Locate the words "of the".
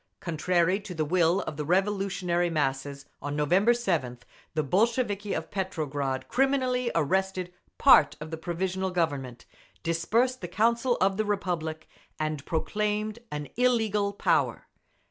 1.41-1.63, 8.19-8.37, 10.99-11.25